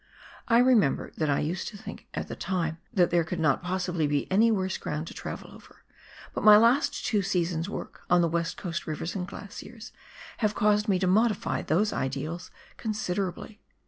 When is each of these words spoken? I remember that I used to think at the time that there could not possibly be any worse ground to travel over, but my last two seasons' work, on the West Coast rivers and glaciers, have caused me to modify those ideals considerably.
I 0.47 0.57
remember 0.57 1.11
that 1.17 1.29
I 1.29 1.41
used 1.41 1.67
to 1.67 1.77
think 1.77 2.07
at 2.15 2.27
the 2.27 2.35
time 2.35 2.79
that 2.91 3.11
there 3.11 3.23
could 3.23 3.39
not 3.39 3.61
possibly 3.61 4.07
be 4.07 4.25
any 4.31 4.49
worse 4.49 4.79
ground 4.79 5.05
to 5.05 5.13
travel 5.13 5.51
over, 5.53 5.83
but 6.33 6.43
my 6.43 6.57
last 6.57 7.05
two 7.05 7.21
seasons' 7.21 7.69
work, 7.69 8.01
on 8.09 8.21
the 8.21 8.27
West 8.27 8.57
Coast 8.57 8.87
rivers 8.87 9.13
and 9.13 9.27
glaciers, 9.27 9.91
have 10.39 10.55
caused 10.55 10.89
me 10.89 10.97
to 10.97 11.05
modify 11.05 11.61
those 11.61 11.93
ideals 11.93 12.49
considerably. 12.77 13.61